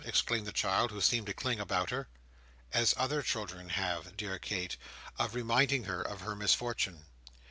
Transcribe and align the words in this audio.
exclaimed 0.03 0.47
the 0.47 0.51
child, 0.51 0.89
who 0.89 0.99
seemed 0.99 1.27
to 1.27 1.33
cling 1.35 1.59
about 1.59 1.91
her. 1.91 2.07
"—As 2.73 2.95
other 2.97 3.21
children 3.21 3.69
have, 3.69 4.17
dear 4.17 4.39
Kate, 4.39 4.75
of 5.19 5.35
reminding 5.35 5.83
her 5.83 6.01
of 6.01 6.21
her 6.21 6.35
misfortune. 6.35 7.05